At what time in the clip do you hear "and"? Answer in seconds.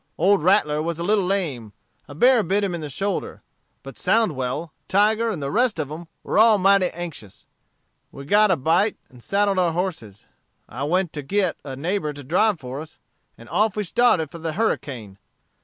5.29-5.43, 9.09-9.21, 13.37-13.47